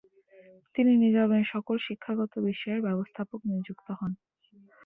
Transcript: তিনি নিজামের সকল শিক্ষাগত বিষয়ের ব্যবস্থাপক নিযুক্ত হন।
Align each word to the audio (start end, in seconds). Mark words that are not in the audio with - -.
তিনি 0.75 0.91
নিজামের 1.03 1.45
সকল 1.53 1.75
শিক্ষাগত 1.87 2.33
বিষয়ের 2.47 2.81
ব্যবস্থাপক 2.87 3.39
নিযুক্ত 3.51 3.87
হন। 3.99 4.11